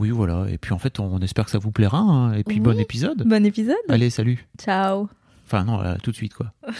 Oui, 0.00 0.10
voilà. 0.10 0.46
Et 0.48 0.58
puis 0.58 0.72
en 0.72 0.78
fait, 0.78 1.00
on 1.00 1.18
espère 1.20 1.44
que 1.46 1.50
ça 1.50 1.58
vous 1.58 1.72
plaira. 1.72 1.98
hein. 1.98 2.32
Et 2.34 2.44
puis 2.44 2.56
Oui. 2.56 2.60
bon 2.62 2.78
épisode. 2.78 3.24
Bon 3.26 3.44
épisode. 3.44 3.76
Allez, 3.88 4.10
salut. 4.10 4.46
Ciao. 4.58 5.08
Enfin 5.46 5.64
non, 5.64 5.80
euh, 5.80 5.96
tout 6.02 6.10
de 6.10 6.16
suite 6.16 6.34
quoi. 6.34 6.52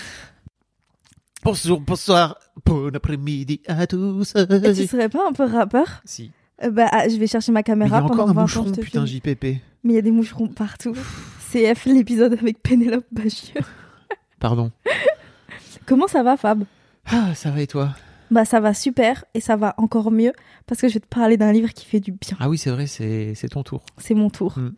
Bonjour, 1.44 1.80
bonsoir, 1.80 2.36
bon 2.66 2.94
après-midi 2.94 3.60
à 3.68 3.86
tous. 3.86 4.34
Tu 4.74 4.86
serais 4.86 5.08
pas 5.08 5.26
un 5.28 5.32
peu 5.32 5.44
rappeur 5.44 6.00
Si. 6.04 6.32
Euh, 6.64 6.70
Bah, 6.70 6.88
ah, 6.90 7.08
je 7.08 7.16
vais 7.16 7.28
chercher 7.28 7.52
ma 7.52 7.60
Mais 7.60 7.62
il 7.62 7.68
y 7.68 7.70
caméra 7.70 7.98
a 7.98 8.02
encore 8.02 8.16
pendant 8.16 8.30
un 8.30 8.32
20 8.34 8.40
ans. 8.40 8.42
moucheron, 8.42 8.66
je 8.66 8.72
te 8.72 8.80
putain, 8.80 9.06
filme. 9.06 9.20
JPP. 9.34 9.44
Mais 9.84 9.92
il 9.92 9.94
y 9.94 9.98
a 9.98 10.02
des 10.02 10.10
moucherons 10.10 10.48
partout. 10.48 10.94
CF, 11.52 11.86
l'épisode 11.86 12.32
avec 12.32 12.60
Pénélope 12.62 13.06
Bagieux. 13.12 13.60
Pardon. 14.40 14.72
Comment 15.86 16.08
ça 16.08 16.22
va, 16.24 16.36
Fab? 16.36 16.64
Ah, 17.06 17.34
ça 17.34 17.50
va 17.52 17.60
et 17.62 17.66
toi? 17.68 17.94
Bah, 18.30 18.44
ça 18.44 18.60
va 18.60 18.74
super 18.74 19.24
et 19.34 19.40
ça 19.40 19.56
va 19.56 19.74
encore 19.78 20.10
mieux 20.10 20.32
parce 20.66 20.80
que 20.80 20.88
je 20.88 20.94
vais 20.94 21.00
te 21.00 21.06
parler 21.06 21.36
d'un 21.36 21.52
livre 21.52 21.72
qui 21.72 21.86
fait 21.86 22.00
du 22.00 22.12
bien. 22.12 22.36
Ah 22.40 22.48
oui, 22.48 22.58
c'est 22.58 22.70
vrai, 22.70 22.86
c'est 22.86 23.48
ton 23.50 23.62
tour. 23.62 23.82
C'est 23.96 24.14
mon 24.14 24.28
tour. 24.30 24.58
Mm. 24.58 24.74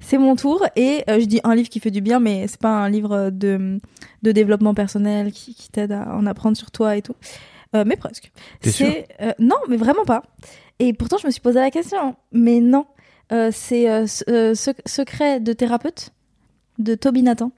C'est 0.00 0.18
mon 0.18 0.34
tour 0.34 0.66
et 0.74 1.04
euh, 1.08 1.20
je 1.20 1.26
dis 1.26 1.40
un 1.44 1.54
livre 1.54 1.68
qui 1.68 1.78
fait 1.78 1.92
du 1.92 2.00
bien, 2.00 2.18
mais 2.18 2.48
c'est 2.48 2.60
pas 2.60 2.70
un 2.84 2.88
livre 2.90 3.30
de, 3.30 3.80
de 4.22 4.32
développement 4.32 4.74
personnel 4.74 5.30
qui, 5.30 5.54
qui 5.54 5.68
t'aide 5.70 5.92
à 5.92 6.14
en 6.14 6.26
apprendre 6.26 6.56
sur 6.56 6.70
toi 6.72 6.96
et 6.96 7.02
tout. 7.02 7.14
Euh, 7.74 7.84
mais 7.86 7.96
presque. 7.96 8.32
C'est 8.60 9.06
euh, 9.20 9.32
non, 9.38 9.56
mais 9.68 9.76
vraiment 9.76 10.04
pas. 10.04 10.24
Et 10.80 10.92
pourtant, 10.92 11.18
je 11.18 11.26
me 11.26 11.30
suis 11.30 11.40
posé 11.40 11.60
la 11.60 11.70
question. 11.70 12.16
Mais 12.32 12.60
non, 12.60 12.86
c'est 13.52 14.06
Secret 14.06 15.40
de 15.40 15.52
thérapeute 15.52 16.12
de 16.78 16.94
Toby 16.96 17.22
Nathan, 17.22 17.52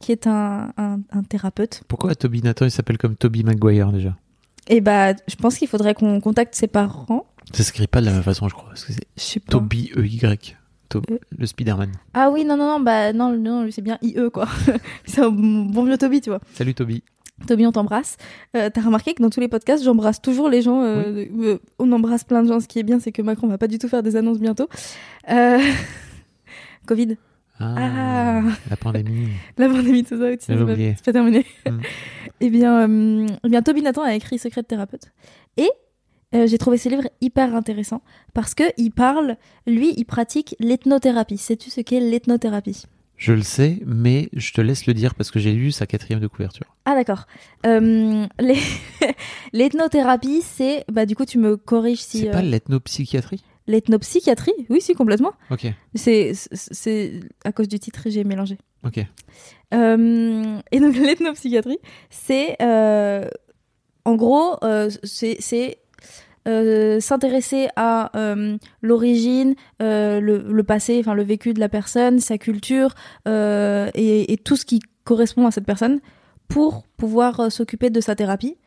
qui 0.00 0.10
est 0.12 0.26
un, 0.26 0.72
un, 0.76 0.98
un 1.12 1.22
thérapeute. 1.22 1.82
Pourquoi 1.86 2.14
Toby 2.16 2.42
Nathan 2.42 2.64
il 2.64 2.70
s'appelle 2.70 2.98
comme 2.98 3.14
Toby 3.14 3.44
Maguire 3.44 3.92
déjà? 3.92 4.16
Et 4.68 4.80
bah, 4.80 5.12
je 5.28 5.34
pense 5.36 5.56
qu'il 5.56 5.68
faudrait 5.68 5.94
qu'on 5.94 6.20
contacte 6.20 6.54
ses 6.54 6.66
parents. 6.66 7.26
Ça 7.52 7.62
s'écrit 7.62 7.86
pas 7.86 8.00
de 8.00 8.06
la 8.06 8.12
même 8.12 8.22
façon, 8.22 8.48
je 8.48 8.54
crois. 8.54 8.68
Parce 8.68 8.84
que 8.84 8.92
c'est 8.92 9.06
Je 9.16 9.22
sais 9.22 9.40
pas. 9.40 9.50
Toby 9.52 9.90
E-Y. 9.96 10.56
Euh. 10.94 11.00
Le 11.36 11.46
Spider-Man. 11.46 11.90
Ah 12.12 12.30
oui, 12.30 12.44
non, 12.44 12.56
non, 12.56 12.68
non, 12.68 12.80
bah 12.80 13.12
non, 13.12 13.36
non, 13.36 13.64
lui, 13.64 13.72
c'est 13.72 13.82
bien 13.82 13.98
IE, 14.00 14.16
quoi. 14.32 14.46
c'est 15.06 15.22
un 15.22 15.30
bon 15.30 15.84
vieux 15.84 15.98
Toby, 15.98 16.20
tu 16.20 16.30
vois. 16.30 16.38
Salut 16.54 16.72
Toby. 16.72 17.02
Toby, 17.48 17.66
on 17.66 17.72
t'embrasse. 17.72 18.16
Euh, 18.56 18.70
T'as 18.72 18.80
remarqué 18.82 19.12
que 19.12 19.20
dans 19.20 19.28
tous 19.30 19.40
les 19.40 19.48
podcasts, 19.48 19.82
j'embrasse 19.82 20.22
toujours 20.22 20.48
les 20.48 20.62
gens. 20.62 20.82
euh, 20.84 21.58
on 21.80 21.90
embrasse 21.90 22.22
plein 22.22 22.44
de 22.44 22.48
gens. 22.48 22.60
Ce 22.60 22.68
qui 22.68 22.78
est 22.78 22.84
bien, 22.84 23.00
c'est 23.00 23.10
que 23.10 23.22
Macron 23.22 23.48
va 23.48 23.58
pas 23.58 23.66
du 23.66 23.78
tout 23.80 23.88
faire 23.88 24.04
des 24.04 24.14
annonces 24.14 24.38
bientôt. 24.38 24.68
Covid, 26.86 27.16
Ah, 27.58 27.74
Ah. 27.76 28.42
La 28.70 28.76
pandémie. 28.76 29.28
la 29.58 29.68
pandémie, 29.68 30.04
tout 30.04 30.16
ça, 30.18 30.30
pas, 30.30 30.36
c'est 30.38 31.04
pas 31.04 31.12
terminé. 31.12 31.44
Mm. 31.68 31.80
Eh 32.40 32.50
bien, 32.50 32.88
euh, 32.88 33.26
eh 33.44 33.48
bien, 33.48 33.62
Toby 33.62 33.82
Nathan 33.82 34.02
a 34.02 34.14
écrit 34.14 34.38
Secret 34.38 34.62
de 34.62 34.66
thérapeute. 34.66 35.12
Et 35.56 35.70
euh, 36.34 36.46
j'ai 36.46 36.58
trouvé 36.58 36.78
ce 36.78 36.88
livre 36.88 37.08
hyper 37.20 37.54
intéressant 37.54 38.02
parce 38.32 38.54
que 38.54 38.64
il 38.76 38.90
parle, 38.90 39.36
lui, 39.66 39.94
il 39.96 40.04
pratique 40.04 40.56
l'ethnothérapie. 40.58 41.38
Sais-tu 41.38 41.70
ce 41.70 41.80
qu'est 41.80 42.00
l'ethnothérapie? 42.00 42.82
Je 43.16 43.32
le 43.32 43.42
sais, 43.42 43.78
mais 43.86 44.28
je 44.32 44.52
te 44.52 44.60
laisse 44.60 44.86
le 44.86 44.94
dire 44.94 45.14
parce 45.14 45.30
que 45.30 45.38
j'ai 45.38 45.52
lu 45.52 45.70
sa 45.70 45.86
quatrième 45.86 46.18
de 46.18 46.26
couverture. 46.26 46.74
Ah 46.84 46.96
d'accord. 46.96 47.26
Euh, 47.64 48.26
les- 48.40 48.58
L'ethnothérapie, 49.52 50.42
c'est, 50.42 50.84
bah 50.90 51.06
du 51.06 51.14
coup, 51.14 51.24
tu 51.24 51.38
me 51.38 51.56
corriges 51.56 52.00
si 52.00 52.20
c'est 52.20 52.28
euh, 52.28 52.32
pas 52.32 52.42
l'ethnopsychiatrie? 52.42 53.44
L'ethnopsychiatrie. 53.66 54.52
Oui, 54.68 54.80
si 54.80 54.94
complètement. 54.94 55.32
Ok, 55.50 55.66
C'est, 55.94 56.32
c'est 56.52 57.20
à 57.44 57.52
cause 57.52 57.68
du 57.68 57.78
titre, 57.78 58.02
j'ai 58.06 58.24
mélangé. 58.24 58.58
ok. 58.84 59.00
Euh, 59.72 60.58
et 60.70 60.80
donc 60.80 60.94
l'ethnopsychiatrie, 60.96 61.78
c'est 62.10 62.56
euh, 62.62 63.28
en 64.04 64.14
gros, 64.14 64.56
euh, 64.62 64.90
c'est 65.02 65.78
s'intéresser 67.00 67.68
à 67.74 68.12
l'origine, 68.82 69.54
le, 69.80 70.20
le 70.20 70.62
passé, 70.62 70.98
enfin 71.00 71.14
le 71.14 71.22
vécu 71.22 71.54
de 71.54 71.60
la 71.60 71.70
personne, 71.70 72.20
sa 72.20 72.36
culture 72.36 72.94
et, 73.26 74.32
et 74.32 74.36
tout 74.36 74.56
ce 74.56 74.66
qui 74.66 74.80
correspond 75.04 75.46
à 75.46 75.50
cette 75.50 75.64
personne 75.64 76.00
pour 76.48 76.82
pouvoir 76.98 77.50
s'occuper 77.50 77.88
de 77.88 78.00
sa 78.02 78.14
thérapie 78.14 78.58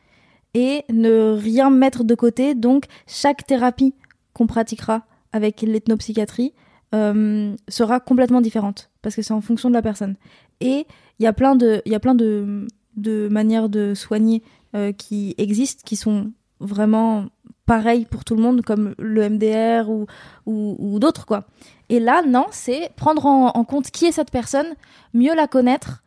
et 0.54 0.82
ne 0.92 1.30
rien 1.38 1.70
mettre 1.70 2.02
de 2.02 2.16
côté. 2.16 2.56
Donc 2.56 2.86
chaque 3.06 3.46
thérapie 3.46 3.94
qu'on 4.38 4.46
pratiquera 4.46 5.02
avec 5.32 5.60
l'ethnopsychiatrie 5.62 6.54
euh, 6.94 7.54
sera 7.68 8.00
complètement 8.00 8.40
différente 8.40 8.90
parce 9.02 9.14
que 9.14 9.20
c'est 9.22 9.34
en 9.34 9.40
fonction 9.42 9.68
de 9.68 9.74
la 9.74 9.82
personne. 9.82 10.14
Et 10.60 10.86
il 11.18 11.22
y 11.24 11.26
a 11.26 11.32
plein 11.34 11.54
de, 11.56 11.82
il 11.84 11.92
y 11.92 11.94
a 11.94 12.00
plein 12.00 12.14
de, 12.14 12.66
de 12.96 13.28
manières 13.28 13.68
de 13.68 13.92
soigner 13.94 14.42
euh, 14.74 14.92
qui 14.92 15.34
existent, 15.38 15.82
qui 15.84 15.96
sont 15.96 16.30
vraiment 16.60 17.26
pareilles 17.66 18.06
pour 18.06 18.24
tout 18.24 18.34
le 18.34 18.42
monde, 18.42 18.62
comme 18.62 18.94
le 18.98 19.28
MDR 19.28 19.90
ou, 19.90 20.06
ou, 20.46 20.76
ou 20.78 20.98
d'autres, 20.98 21.26
quoi. 21.26 21.44
Et 21.90 22.00
là, 22.00 22.22
non, 22.26 22.46
c'est 22.50 22.90
prendre 22.96 23.26
en, 23.26 23.48
en 23.48 23.64
compte 23.64 23.90
qui 23.90 24.06
est 24.06 24.12
cette 24.12 24.30
personne, 24.30 24.66
mieux 25.12 25.34
la 25.34 25.46
connaître 25.46 26.02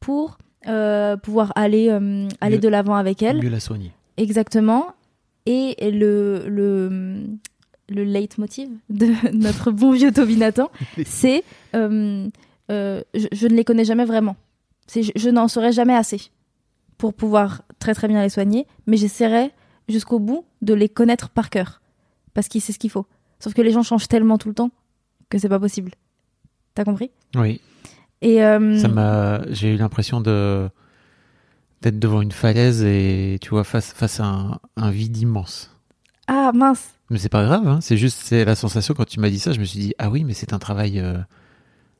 pour 0.00 0.38
euh, 0.66 1.16
pouvoir 1.16 1.52
aller, 1.54 1.88
aller 2.40 2.56
Mieux- 2.56 2.58
de 2.58 2.68
l'avant 2.68 2.96
avec 2.96 3.22
elle. 3.22 3.40
Mieux 3.42 3.48
la 3.50 3.60
soigner. 3.60 3.92
Exactement. 4.16 4.86
Et 5.46 5.76
le, 5.90 6.44
le, 6.48 7.26
le 7.88 8.04
leitmotiv 8.04 8.68
de 8.90 9.08
notre 9.32 9.70
bon 9.70 9.92
vieux 9.92 10.12
Toby 10.12 10.36
Nathan, 10.36 10.70
c'est 11.04 11.44
euh, 11.74 12.28
euh, 12.70 13.02
je, 13.14 13.26
je 13.32 13.46
ne 13.46 13.54
les 13.54 13.64
connais 13.64 13.84
jamais 13.84 14.04
vraiment. 14.04 14.36
C'est 14.86 15.02
je, 15.02 15.12
je 15.16 15.30
n'en 15.30 15.48
saurais 15.48 15.72
jamais 15.72 15.94
assez 15.94 16.30
pour 16.98 17.14
pouvoir 17.14 17.62
très 17.78 17.94
très 17.94 18.08
bien 18.08 18.22
les 18.22 18.28
soigner, 18.28 18.66
mais 18.86 18.96
j'essaierai 18.96 19.50
jusqu'au 19.88 20.18
bout 20.18 20.44
de 20.62 20.74
les 20.74 20.88
connaître 20.88 21.28
par 21.30 21.50
cœur 21.50 21.80
parce 22.32 22.48
qu'il 22.48 22.60
sait 22.60 22.72
ce 22.72 22.78
qu'il 22.78 22.90
faut. 22.90 23.06
Sauf 23.38 23.54
que 23.54 23.62
les 23.62 23.72
gens 23.72 23.82
changent 23.82 24.08
tellement 24.08 24.38
tout 24.38 24.48
le 24.48 24.54
temps 24.54 24.70
que 25.28 25.38
c'est 25.38 25.48
pas 25.48 25.60
possible. 25.60 25.92
T'as 26.74 26.84
compris? 26.84 27.10
Oui, 27.36 27.60
Et 28.22 28.42
euh, 28.42 28.78
ça 28.78 28.88
m'a. 28.88 29.42
J'ai 29.50 29.74
eu 29.74 29.76
l'impression 29.76 30.20
de 30.20 30.68
d'être 31.82 31.98
devant 31.98 32.22
une 32.22 32.32
falaise 32.32 32.82
et 32.82 33.38
tu 33.42 33.50
vois 33.50 33.64
face 33.64 33.92
face 33.92 34.18
à 34.20 34.24
un, 34.24 34.58
un 34.76 34.90
vide 34.90 35.16
immense. 35.18 35.73
Ah 36.26 36.52
mince. 36.54 36.90
Mais 37.10 37.18
c'est 37.18 37.28
pas 37.28 37.44
grave, 37.44 37.66
hein, 37.68 37.78
c'est 37.82 37.96
juste 37.96 38.18
c'est 38.22 38.44
la 38.44 38.54
sensation 38.54 38.94
quand 38.94 39.04
tu 39.06 39.20
m'as 39.20 39.30
dit 39.30 39.38
ça, 39.38 39.52
je 39.52 39.60
me 39.60 39.64
suis 39.64 39.78
dit 39.80 39.94
ah 39.98 40.10
oui 40.10 40.24
mais 40.24 40.32
c'est 40.34 40.52
un 40.52 40.58
travail 40.58 40.98
euh, 41.00 41.18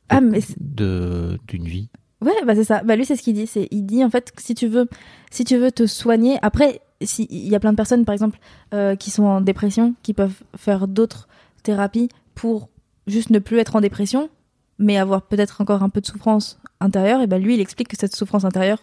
Ah, 0.09 0.21
mais 0.21 0.41
c'est- 0.41 0.57
de 0.59 1.39
d'une 1.49 1.65
vie. 1.65 1.89
Ouais, 2.21 2.33
bah 2.47 2.55
c'est 2.55 2.65
ça. 2.65 2.83
Bah 2.83 2.97
lui 2.97 3.05
c'est 3.05 3.17
ce 3.17 3.23
qu'il 3.23 3.35
dit, 3.35 3.47
c'est 3.47 3.69
il 3.71 3.85
dit 3.85 4.03
en 4.05 4.09
fait 4.11 4.33
que 4.33 4.43
si 4.43 4.55
tu 4.55 4.67
veux 4.67 4.89
si 5.31 5.45
tu 5.45 5.57
veux 5.59 5.71
te 5.73 5.87
soigner 5.87 6.39
après 6.43 6.81
si 7.03 7.27
il 7.31 7.49
y 7.49 7.55
a 7.55 7.61
plein 7.61 7.73
de 7.73 7.77
personnes 7.77 8.05
par 8.07 8.15
exemple 8.15 8.39
euh, 8.73 8.97
qui 8.97 9.11
sont 9.11 9.25
en 9.25 9.41
dépression 9.43 9.95
qui 10.03 10.15
peuvent 10.15 10.43
faire 10.57 10.89
d'autres 10.89 11.29
thérapies 11.63 12.09
pour 12.35 12.71
juste 13.07 13.29
ne 13.31 13.39
plus 13.41 13.59
être 13.59 13.77
en 13.77 13.81
dépression 13.83 14.31
mais 14.79 14.97
avoir 14.97 15.23
peut-être 15.23 15.61
encore 15.61 15.83
un 15.83 15.91
peu 15.91 16.01
de 16.01 16.07
souffrance 16.07 16.59
intérieure 16.81 17.21
et 17.21 17.27
ben 17.27 17.43
lui 17.43 17.55
il 17.55 17.61
explique 17.61 17.89
que 17.89 17.97
cette 17.99 18.17
souffrance 18.17 18.45
intérieure 18.45 18.79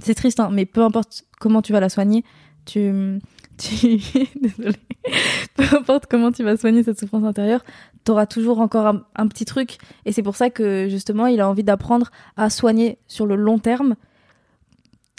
c'est 0.00 0.14
triste 0.14 0.40
hein, 0.40 0.50
mais 0.52 0.66
peu 0.66 0.82
importe 0.82 1.24
comment 1.40 1.62
tu 1.62 1.72
vas 1.72 1.80
la 1.80 1.88
soigner, 1.88 2.22
tu 2.66 3.18
tu 3.58 4.00
désolée. 4.40 4.76
peu 5.54 5.64
importe 5.72 6.06
comment 6.06 6.32
tu 6.32 6.42
vas 6.42 6.56
soigner 6.56 6.82
cette 6.82 6.98
souffrance 6.98 7.24
intérieure, 7.24 7.64
t'auras 8.04 8.26
toujours 8.26 8.60
encore 8.60 8.94
un, 9.14 9.28
petit 9.28 9.44
truc 9.44 9.78
et 10.04 10.12
c'est 10.12 10.22
pour 10.22 10.36
ça 10.36 10.50
que 10.50 10.88
justement 10.88 11.26
il 11.26 11.40
a 11.40 11.48
envie 11.48 11.64
d'apprendre 11.64 12.10
à 12.36 12.50
soigner 12.50 12.98
sur 13.06 13.26
le 13.26 13.36
long 13.36 13.58
terme, 13.58 13.96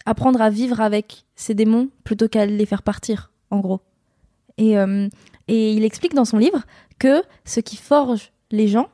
apprendre 0.06 0.42
à 0.42 0.50
vivre 0.50 0.82
avec 0.82 1.26
ses 1.36 1.54
démons 1.54 1.90
plutôt 2.04 2.28
qu'à 2.28 2.46
les 2.46 2.66
faire 2.66 2.84
partir, 2.84 3.32
en 3.52 3.60
gros. 3.60 3.82
Et, 4.58 4.78
euh, 4.78 5.08
et 5.48 5.74
il 5.74 5.84
explique 5.84 6.14
dans 6.14 6.26
son 6.26 6.38
livre 6.38 6.64
que 6.98 7.22
ce 7.46 7.60
qui 7.60 7.78
forge 7.78 8.32
les 8.52 8.68
gens, 8.68 8.90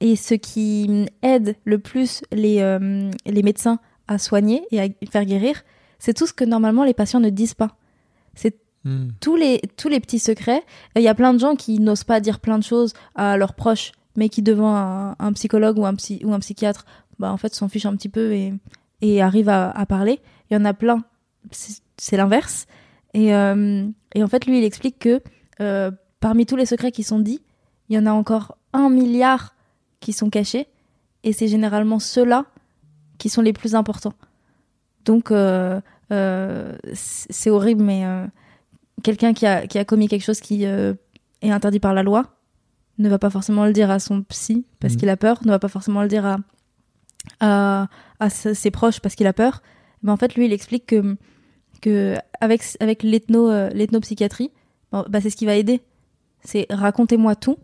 et 0.00 0.16
ce 0.16 0.34
qui 0.34 1.06
aide 1.22 1.56
le 1.64 1.78
plus 1.78 2.22
les, 2.30 2.60
euh, 2.60 3.10
les 3.26 3.42
médecins 3.42 3.78
à 4.06 4.18
soigner 4.18 4.66
et 4.70 4.80
à 4.80 4.88
faire 5.10 5.24
guérir, 5.24 5.62
c'est 5.98 6.14
tout 6.14 6.26
ce 6.26 6.32
que 6.32 6.44
normalement 6.44 6.84
les 6.84 6.94
patients 6.94 7.20
ne 7.20 7.30
disent 7.30 7.54
pas. 7.54 7.76
C'est 8.34 8.58
Hmm. 8.84 9.08
tous 9.20 9.34
les, 9.34 9.62
tous 9.78 9.88
les 9.88 9.98
petits 9.98 10.18
secrets. 10.18 10.62
Il 10.94 11.02
y 11.02 11.08
a 11.08 11.14
plein 11.14 11.32
de 11.32 11.38
gens 11.38 11.56
qui 11.56 11.80
n'osent 11.80 12.04
pas 12.04 12.20
dire 12.20 12.38
plein 12.38 12.58
de 12.58 12.64
choses 12.64 12.92
à 13.14 13.36
leurs 13.38 13.54
proches, 13.54 13.92
mais 14.16 14.28
qui 14.28 14.42
devant 14.42 14.76
un, 15.18 15.32
psychologue 15.32 15.78
ou 15.78 15.86
un, 15.86 15.94
psy, 15.94 16.20
ou 16.22 16.34
un 16.34 16.38
psychiatre, 16.40 16.84
bah, 17.18 17.32
en 17.32 17.36
fait, 17.38 17.54
s'en 17.54 17.68
fichent 17.68 17.86
un 17.86 17.96
petit 17.96 18.10
peu 18.10 18.32
et, 18.32 18.52
et 19.00 19.22
arrivent 19.22 19.48
à, 19.48 19.86
parler. 19.86 20.20
Il 20.50 20.54
y 20.54 20.56
en 20.56 20.64
a 20.64 20.74
plein. 20.74 21.02
C'est 21.50 22.16
l'inverse. 22.16 22.66
Et, 23.14 23.34
euh, 23.34 23.86
et 24.14 24.22
en 24.22 24.28
fait, 24.28 24.46
lui, 24.46 24.58
il 24.58 24.64
explique 24.64 24.98
que 24.98 25.22
euh, 25.60 25.90
parmi 26.20 26.44
tous 26.44 26.56
les 26.56 26.66
secrets 26.66 26.92
qui 26.92 27.04
sont 27.04 27.20
dits, 27.20 27.42
il 27.88 27.96
y 27.96 27.98
en 27.98 28.06
a 28.06 28.12
encore 28.12 28.58
un 28.72 28.90
milliard 28.90 29.54
qui 30.00 30.12
sont 30.12 30.28
cachés. 30.28 30.66
Et 31.22 31.32
c'est 31.32 31.48
généralement 31.48 31.98
ceux-là 31.98 32.44
qui 33.16 33.30
sont 33.30 33.40
les 33.40 33.54
plus 33.54 33.74
importants. 33.74 34.14
Donc, 35.06 35.30
euh, 35.30 35.80
c'est 36.10 37.50
horrible, 37.50 37.82
mais 37.82 38.04
quelqu'un 39.02 39.32
qui 39.34 39.46
a, 39.46 39.66
qui 39.66 39.78
a 39.78 39.84
commis 39.84 40.08
quelque 40.08 40.24
chose 40.24 40.40
qui 40.40 40.66
euh, 40.66 40.94
est 41.42 41.50
interdit 41.50 41.80
par 41.80 41.94
la 41.94 42.02
loi 42.02 42.36
ne 42.98 43.08
va 43.08 43.18
pas 43.18 43.30
forcément 43.30 43.64
le 43.66 43.72
dire 43.72 43.90
à 43.90 43.98
son 43.98 44.22
psy 44.22 44.64
parce 44.80 44.94
Mhm. 44.94 45.00
qu'il 45.00 45.08
a 45.08 45.16
peur, 45.16 45.40
ne 45.44 45.50
va 45.50 45.58
pas 45.58 45.68
forcément 45.68 46.02
le 46.02 46.08
dire 46.08 46.24
à, 46.26 46.36
à, 47.40 47.88
à 48.20 48.30
ses 48.30 48.54
ses 48.54 48.70
proches 48.70 49.00
parce 49.00 49.14
qu'il 49.14 49.26
a 49.26 49.32
peur. 49.32 49.62
Mais 50.02 50.12
en 50.12 50.16
fait, 50.16 50.34
lui, 50.36 50.44
il 50.46 50.52
explique 50.52 50.86
que, 50.86 51.16
que 51.80 52.14
avec, 52.40 52.62
avec 52.80 53.02
l'ethno, 53.02 53.48
euh, 53.50 53.68
l'ethnopsychiatrie, 53.70 54.50
bon, 54.92 55.04
bah, 55.08 55.20
c'est 55.20 55.30
ce 55.30 55.36
qui 55.36 55.46
va 55.46 55.56
aider. 55.56 55.80
C'est 56.44 56.66
racontez-moi 56.70 57.34
tout 57.36 57.56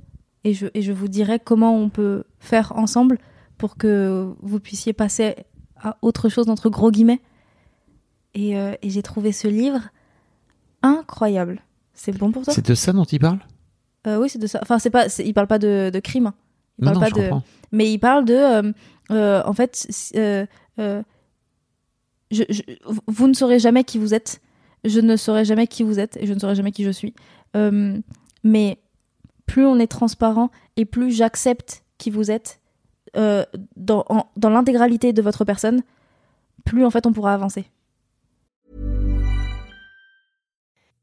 et 0.44 0.54
je, 0.54 0.66
et 0.74 0.82
je 0.82 0.90
vous 0.92 1.06
dirai 1.08 1.38
comment 1.38 1.76
on 1.76 1.90
peut 1.90 2.24
faire 2.38 2.72
ensemble 2.76 3.18
pour 3.58 3.76
que 3.76 4.32
vous 4.40 4.58
puissiez 4.58 4.94
passer 4.94 5.36
à 5.76 5.96
autre 6.02 6.28
chose, 6.30 6.48
entre 6.48 6.70
gros 6.70 6.90
guillemets. 6.90 7.20
Et, 8.34 8.56
euh, 8.58 8.74
et 8.82 8.90
j'ai 8.90 9.02
trouvé 9.02 9.32
ce 9.32 9.48
livre 9.48 9.90
incroyable. 10.82 11.62
C'est 11.94 12.16
bon 12.16 12.32
pour 12.32 12.44
toi? 12.44 12.52
C'est 12.54 12.66
de 12.66 12.74
ça 12.74 12.92
dont 12.92 13.04
il 13.04 13.18
parle? 13.20 13.38
Euh, 14.06 14.18
Oui, 14.18 14.28
c'est 14.30 14.38
de 14.38 14.46
ça. 14.46 14.58
Enfin, 14.62 14.78
c'est 14.78 14.90
pas. 14.90 15.06
Il 15.18 15.34
parle 15.34 15.46
pas 15.46 15.58
de, 15.58 15.90
de 15.92 16.00
crime. 16.00 16.26
hein. 16.28 16.34
Il 16.78 16.84
Non, 16.86 16.92
parle 16.92 16.94
non, 16.94 17.00
pas 17.00 17.08
je 17.08 17.14
de. 17.14 17.20
comprends. 17.28 17.42
Mais 17.72 17.92
il 17.92 17.98
parle 17.98 18.24
de. 18.24 18.34
euh, 18.34 18.72
euh, 19.10 19.42
en 19.44 19.52
fait, 19.52 19.86
je, 22.30 22.44
je- 22.48 22.62
vous 23.06 23.26
ne 23.28 23.34
saurez 23.34 23.58
jamais 23.58 23.84
qui 23.84 23.98
vous 23.98 24.14
êtes. 24.14 24.40
Je 24.84 25.00
ne 25.00 25.16
saurai 25.16 25.44
jamais 25.44 25.66
qui 25.66 25.82
vous 25.82 25.98
êtes 26.00 26.16
et 26.16 26.26
je 26.26 26.32
ne 26.32 26.38
saurai 26.38 26.54
jamais 26.54 26.72
qui 26.72 26.84
je 26.84 26.90
suis. 26.90 27.14
Mais 28.42 28.78
plus 29.46 29.66
on 29.66 29.78
est 29.78 29.86
transparent 29.88 30.50
et 30.76 30.84
plus 30.86 31.10
j'accepte 31.10 31.82
qui 31.98 32.08
vous 32.10 32.30
êtes 32.30 32.60
dans, 33.14 34.04
dans 34.36 34.48
l'intégralité 34.50 35.12
de 35.12 35.20
votre 35.20 35.44
personne, 35.44 35.82
plus 36.64 36.84
en 36.86 36.90
fait 36.90 37.06
on 37.06 37.12
pourra 37.12 37.34
avancer. 37.34 37.66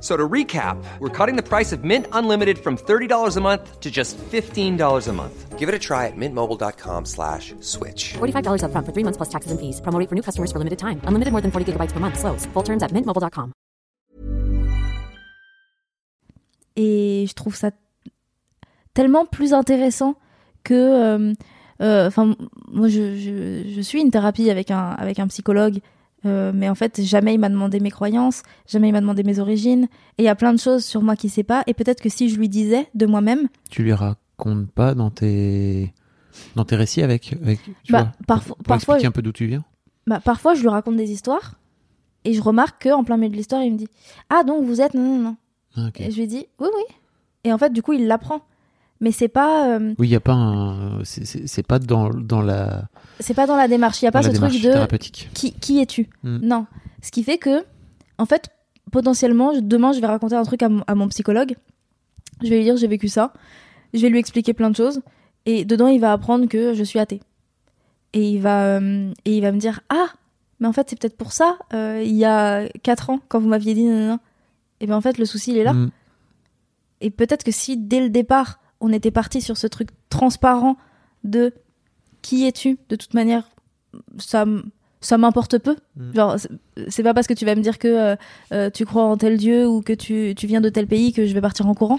So 0.00 0.16
to 0.16 0.28
recap, 0.28 0.76
we're 1.00 1.08
cutting 1.08 1.34
the 1.34 1.42
price 1.42 1.72
of 1.72 1.82
Mint 1.82 2.06
Unlimited 2.12 2.58
from 2.58 2.76
$30 2.76 3.36
a 3.36 3.40
month 3.40 3.80
to 3.80 3.90
just 3.90 4.16
$15 4.16 5.08
a 5.08 5.12
month. 5.12 5.58
Give 5.58 5.68
it 5.68 5.74
a 5.74 5.78
try 5.80 6.06
at 6.06 6.16
mintmobile.com 6.16 7.04
slash 7.04 7.52
switch. 7.58 8.14
$45 8.18 8.62
upfront 8.62 8.86
for 8.86 8.92
three 8.92 9.02
months 9.02 9.16
plus 9.16 9.28
taxes 9.28 9.50
and 9.50 9.58
fees. 9.58 9.80
Promo 9.80 9.98
rate 9.98 10.08
for 10.08 10.14
new 10.14 10.22
customers 10.22 10.52
for 10.52 10.58
limited 10.58 10.78
time. 10.78 11.00
Unlimited 11.02 11.32
more 11.32 11.42
than 11.42 11.50
40 11.50 11.72
gigabytes 11.72 11.90
per 11.90 11.98
month. 11.98 12.16
Slows. 12.20 12.46
Full 12.54 12.62
terms 12.62 12.84
at 12.84 12.92
mintmobile.com. 12.92 13.52
et 16.78 17.26
je 17.28 17.34
trouve 17.34 17.56
ça 17.56 17.72
tellement 18.94 19.26
plus 19.26 19.52
intéressant 19.52 20.14
que 20.62 20.74
euh, 20.74 21.34
euh, 21.82 22.06
enfin 22.06 22.36
moi 22.70 22.88
je, 22.88 23.16
je, 23.16 23.68
je 23.74 23.80
suis 23.80 24.00
une 24.00 24.10
thérapie 24.12 24.48
avec 24.48 24.70
un 24.70 24.90
avec 24.90 25.18
un 25.18 25.26
psychologue 25.26 25.80
euh, 26.26 26.50
mais 26.54 26.68
en 26.68 26.74
fait 26.74 27.00
jamais 27.02 27.34
il 27.34 27.38
m'a 27.38 27.48
demandé 27.48 27.78
mes 27.80 27.90
croyances 27.90 28.42
jamais 28.66 28.88
il 28.88 28.92
m'a 28.92 29.00
demandé 29.00 29.22
mes 29.22 29.38
origines. 29.38 29.84
Et 30.18 30.22
il 30.22 30.24
y 30.24 30.28
a 30.28 30.34
plein 30.34 30.52
de 30.52 30.58
choses 30.58 30.84
sur 30.84 31.00
moi 31.02 31.14
qui 31.16 31.28
sait 31.28 31.44
pas. 31.44 31.62
Et 31.66 31.74
peut-être 31.74 32.00
que 32.00 32.08
si 32.08 32.28
je 32.28 32.36
lui 32.38 32.48
disais 32.48 32.88
de 32.94 33.06
moi-même 33.06 33.48
Tu 33.70 33.82
lui 33.82 33.92
racontes 33.92 34.70
pas 34.72 34.94
dans 34.94 35.10
tes 35.10 35.92
dans 36.56 36.64
tes 36.64 36.76
récits 36.76 37.02
avec, 37.02 37.34
avec 37.42 37.60
tu 37.84 37.92
Bah, 37.92 38.00
vois, 38.02 38.12
parfois- 38.26 38.46
pour, 38.48 38.56
pour 38.56 38.64
parfois, 38.64 38.94
expliquer 38.96 39.02
je- 39.04 39.08
un 39.08 39.12
peu 39.12 39.22
d'où 39.22 39.32
tu 39.32 39.46
viens. 39.46 39.64
bah, 40.06 40.20
parfois 40.20 40.54
je 40.54 40.60
lui 40.62 40.68
raconte 40.68 40.96
des 40.96 41.10
histoires 41.10 41.54
et 42.24 42.32
je 42.32 42.40
remarque 42.42 42.82
que 42.82 42.88
en 42.90 43.04
plein 43.04 43.16
milieu 43.16 43.30
de 43.30 43.36
l'histoire 43.36 43.62
il 43.62 43.72
me 43.72 43.78
dit 43.78 43.88
ah 44.30 44.42
donc 44.44 44.64
vous 44.64 44.80
êtes 44.80 44.94
non 44.94 45.02
non 45.02 45.18
non. 45.18 45.36
Ah, 45.76 45.90
et 46.00 46.10
je 46.10 46.16
lui 46.18 46.26
dis 46.26 46.46
oui 46.58 46.68
oui 46.74 46.94
et 47.44 47.52
en 47.52 47.58
fait 47.58 47.72
du 47.72 47.82
coup 47.82 47.92
il 47.92 48.06
l'apprend 48.08 48.40
mais 49.00 49.12
c'est 49.12 49.28
pas 49.28 49.68
euh, 49.68 49.94
Oui, 49.98 50.08
il 50.08 50.10
y 50.10 50.16
a 50.16 50.20
pas 50.20 50.32
un 50.32 51.04
c'est- 51.04 51.66
pas 51.66 51.78
dans 51.78 52.10
dans 52.10 52.42
la 52.42 52.88
c'est 53.20 53.34
pas 53.34 53.46
dans 53.46 53.56
la 53.56 53.68
démarche 53.68 54.02
il 54.02 54.06
y 54.06 54.08
a 54.08 54.10
dans 54.10 54.20
pas 54.20 54.28
ce 54.28 54.36
truc 54.36 54.62
de 54.62 54.96
qui, 55.34 55.52
qui 55.52 55.80
es-tu? 55.80 56.08
Mm. 56.22 56.38
Non. 56.42 56.66
Ce 57.02 57.10
qui 57.10 57.22
fait 57.22 57.38
que, 57.38 57.64
en 58.18 58.26
fait, 58.26 58.50
potentiellement, 58.90 59.52
demain, 59.60 59.92
je 59.92 60.00
vais 60.00 60.06
raconter 60.06 60.34
un 60.34 60.42
truc 60.42 60.62
à 60.62 60.68
mon, 60.68 60.82
à 60.86 60.94
mon 60.94 61.08
psychologue. 61.08 61.54
Je 62.42 62.48
vais 62.48 62.56
lui 62.56 62.64
dire, 62.64 62.76
j'ai 62.76 62.88
vécu 62.88 63.08
ça. 63.08 63.32
Je 63.94 64.00
vais 64.00 64.08
lui 64.08 64.18
expliquer 64.18 64.52
plein 64.52 64.70
de 64.70 64.76
choses. 64.76 65.00
Et 65.46 65.64
dedans, 65.64 65.86
il 65.88 66.00
va 66.00 66.12
apprendre 66.12 66.46
que 66.46 66.74
je 66.74 66.84
suis 66.84 66.98
athée. 66.98 67.20
Et 68.12 68.30
il 68.30 68.40
va, 68.40 68.78
euh, 68.78 69.12
et 69.24 69.36
il 69.36 69.42
va 69.42 69.52
me 69.52 69.58
dire, 69.58 69.80
ah, 69.90 70.08
mais 70.60 70.66
en 70.66 70.72
fait, 70.72 70.90
c'est 70.90 70.98
peut-être 70.98 71.16
pour 71.16 71.32
ça, 71.32 71.58
euh, 71.72 72.02
il 72.04 72.14
y 72.14 72.24
a 72.24 72.68
4 72.82 73.10
ans, 73.10 73.20
quand 73.28 73.38
vous 73.38 73.48
m'aviez 73.48 73.74
dit, 73.74 73.84
non, 73.84 73.96
non, 73.98 74.08
non. 74.08 74.18
Et 74.80 74.86
bien, 74.86 74.96
en 74.96 75.00
fait, 75.00 75.18
le 75.18 75.24
souci, 75.24 75.52
il 75.52 75.58
est 75.58 75.64
là. 75.64 75.72
Mm. 75.72 75.90
Et 77.00 77.10
peut-être 77.10 77.44
que 77.44 77.52
si, 77.52 77.76
dès 77.76 78.00
le 78.00 78.10
départ, 78.10 78.60
on 78.80 78.92
était 78.92 79.10
parti 79.10 79.40
sur 79.40 79.56
ce 79.56 79.66
truc 79.66 79.88
transparent 80.08 80.76
de 81.24 81.52
qui 82.22 82.46
es-tu, 82.46 82.78
de 82.88 82.96
toute 82.96 83.14
manière, 83.14 83.48
ça, 84.18 84.44
ça 85.00 85.18
m'importe 85.18 85.58
peu. 85.58 85.76
Mm. 85.96 86.14
Genre, 86.14 86.36
c'est- 86.88 87.02
pas 87.02 87.14
parce 87.14 87.26
que 87.26 87.34
tu 87.34 87.44
vas 87.44 87.54
me 87.54 87.62
dire 87.62 87.78
que 87.78 87.88
euh, 87.88 88.16
euh, 88.52 88.70
tu 88.70 88.84
crois 88.84 89.04
en 89.04 89.16
tel 89.16 89.36
dieu 89.36 89.66
ou 89.68 89.82
que 89.82 89.92
tu, 89.92 90.34
tu 90.36 90.46
viens 90.46 90.60
de 90.60 90.68
tel 90.68 90.86
pays 90.86 91.12
que 91.12 91.26
je 91.26 91.34
vais 91.34 91.40
partir 91.40 91.66
en 91.68 91.74
courant. 91.74 91.98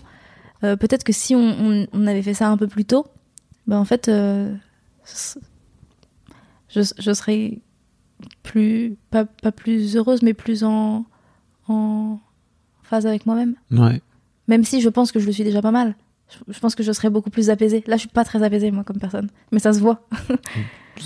Euh, 0.64 0.76
peut-être 0.76 1.04
que 1.04 1.14
si 1.14 1.36
on, 1.36 1.40
on- 1.40 1.88
on 1.94 2.08
avait 2.08 2.22
fait 2.22 2.34
ça 2.34 2.50
un 2.50 2.58
peu 2.58 2.68
plus 2.68 2.86
tôt, 2.86 3.06
ben 3.68 3.78
en 3.80 3.86
fait, 3.86 4.08
euh, 4.10 4.54
je, 6.70 6.82
je 6.98 7.14
serais 7.14 7.60
plus, 8.44 8.98
pas, 9.10 9.26
pas 9.26 9.52
plus 9.52 9.96
heureuse, 9.96 10.22
mais 10.22 10.34
plus 10.34 10.64
en, 10.64 11.06
en 11.68 12.20
phase 12.84 13.06
avec 13.08 13.26
moi-même. 13.26 13.56
Ouais. 13.72 14.02
Même 14.48 14.64
si 14.64 14.82
je 14.82 14.90
pense 14.90 15.12
que 15.12 15.20
je 15.20 15.26
le 15.26 15.32
suis 15.32 15.44
déjà 15.44 15.62
pas 15.62 15.72
mal. 15.72 15.96
Je, 16.48 16.60
pense 16.60 16.76
que 16.76 16.84
je 16.84 16.92
serais 16.92 17.10
beaucoup 17.10 17.30
plus 17.30 17.50
apaisée. 17.50 17.84
Là, 17.88 17.96
je 17.96 18.02
suis 18.02 18.10
pas 18.10 18.24
très 18.24 18.44
apaisée, 18.44 18.72
moi, 18.72 18.84
comme 18.84 19.00
personne. 19.00 19.30
Mais 19.52 19.60
ça 19.60 19.74
se 19.74 19.80
voit. 19.80 20.08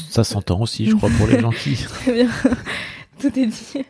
Ça 0.10 0.24
s'entend 0.24 0.60
aussi, 0.60 0.88
je 0.88 0.96
crois, 0.96 1.10
pour 1.18 1.28
les 1.28 1.40
gens 1.40 1.52
qui. 1.52 1.76
Très 1.84 2.14
bien. 2.14 2.30
Tout 3.20 3.40
est 3.40 3.46
dit. 3.46 3.86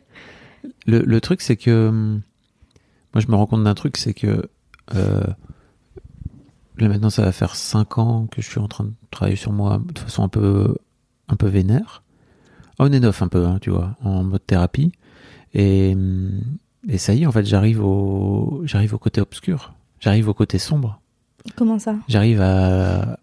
Le, 0.86 1.00
le 1.00 1.22
truc, 1.22 1.42
c'est 1.42 1.56
que 1.56 1.88
hum, 1.88 2.22
moi, 3.14 3.22
je 3.22 3.28
me 3.28 3.36
rends 3.36 3.46
compte 3.46 3.64
d'un 3.64 3.74
truc, 3.74 3.98
c'est 3.98 4.14
que 4.14 4.50
euh, 4.96 5.24
là 6.78 6.88
maintenant, 6.88 7.10
ça 7.10 7.24
va 7.24 7.32
faire 7.32 7.56
5 7.56 7.98
ans 8.00 8.28
que 8.28 8.42
je 8.42 8.50
suis 8.50 8.60
en 8.60 8.68
train 8.68 8.86
de 8.86 8.94
travailler 9.12 9.36
sur 9.36 9.52
moi 9.52 9.82
de 9.94 10.00
façon 10.00 10.24
un 10.24 10.30
peu, 10.30 10.76
un 11.28 11.36
peu 11.36 11.48
vénère, 11.48 12.04
on 12.80 12.92
and 12.92 13.04
off 13.04 13.22
un 13.22 13.28
peu, 13.28 13.46
hein, 13.46 13.60
tu 13.62 13.70
vois, 13.70 13.96
en 14.04 14.24
mode 14.24 14.46
thérapie. 14.46 14.92
Et, 15.54 15.94
hum, 15.94 16.42
et 16.90 16.98
ça 16.98 17.14
y 17.14 17.24
est, 17.24 17.26
en 17.26 17.32
fait, 17.32 17.46
j'arrive 17.46 17.84
au, 17.84 18.62
j'arrive 18.66 18.94
au 18.96 18.98
côté 18.98 19.22
obscur, 19.22 19.74
j'arrive 20.00 20.28
au 20.28 20.34
côté 20.34 20.58
sombre, 20.58 21.00
Comment 21.56 21.80
ça? 21.80 21.96
J'arrive 22.08 22.42
à, 22.42 23.20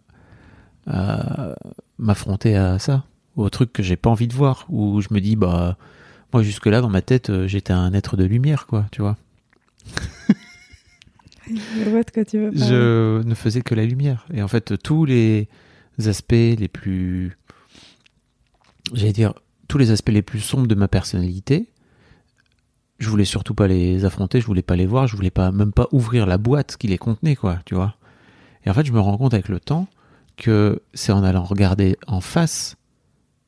à 0.87 1.55
m'affronter 1.99 2.57
à 2.57 2.79
ça, 2.79 3.05
au 3.37 3.49
truc 3.51 3.73
que 3.73 3.83
j'ai 3.83 3.97
pas 3.97 4.11
envie 4.11 4.29
de 4.29 4.35
voir, 4.35 4.67
où 4.69 5.01
je 5.01 5.09
me 5.11 5.21
dis, 5.21 5.37
bah, 5.37 5.77
moi 6.33 6.43
jusque-là 6.43 6.81
dans 6.81 6.91
ma 6.91 7.03
tête, 7.03 7.31
euh, 7.31 7.47
j'étais 7.47 7.73
un 7.73 7.93
être 7.93 8.17
de 8.17 8.25
lumière, 8.25 8.67
quoi, 8.67 8.87
tu 8.93 9.03
vois. 9.03 9.17
Je 11.49 11.91
vois 11.91 12.03
de 12.03 12.11
quoi 12.11 12.25
tu 12.25 12.39
veux 12.39 12.51
parler. 12.53 12.67
je 12.67 13.23
ne 13.23 13.35
faisais 13.35 13.63
que 13.63 13.75
la 13.75 13.85
lumière. 13.85 14.27
Et 14.33 14.43
en 14.43 14.49
fait, 14.49 14.81
tous 14.83 15.05
les 15.05 15.49
aspects 16.07 16.33
les 16.33 16.69
plus. 16.69 17.37
J'allais 18.93 19.13
dire, 19.13 19.35
tous 19.69 19.79
les 19.79 19.91
aspects 19.91 20.11
les 20.11 20.23
plus 20.23 20.41
sombres 20.41 20.67
de 20.67 20.75
ma 20.75 20.89
personnalité, 20.89 21.69
je 22.99 23.09
voulais 23.09 23.25
surtout 23.25 23.55
pas 23.55 23.67
les 23.67 24.05
affronter, 24.05 24.41
je 24.41 24.47
voulais 24.47 24.63
pas 24.63 24.77
les 24.77 24.87
voir, 24.87 25.07
je 25.07 25.17
voulais 25.17 25.31
pas, 25.31 25.51
même 25.53 25.73
pas 25.73 25.89
ouvrir 25.93 26.27
la 26.27 26.39
boîte 26.39 26.77
qui 26.77 26.87
les 26.87 26.99
contenait, 26.99 27.37
quoi, 27.37 27.59
tu 27.65 27.75
vois. 27.75 27.97
Et 28.65 28.71
en 28.71 28.75
fait, 28.75 28.85
je 28.85 28.93
me 28.93 29.01
rends 29.01 29.17
compte 29.17 29.35
avec 29.35 29.49
le 29.49 29.61
temps 29.61 29.87
que 30.37 30.83
c'est 30.95 31.13
en 31.13 31.23
allant 31.23 31.45
regarder 31.45 31.97
en 32.07 32.21
face 32.21 32.77